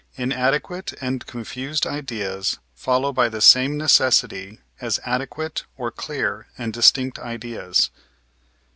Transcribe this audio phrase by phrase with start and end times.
[0.15, 7.19] Inadequate and confused ideas follow by the same necessity, as adequate or clear and distinct
[7.19, 7.91] ideas.